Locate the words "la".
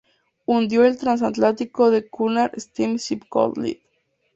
2.01-2.07